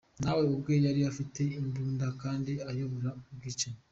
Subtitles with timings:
[0.23, 3.79] Nawe ubwe yari afite imbunda kandi akayobora ubwicanyi.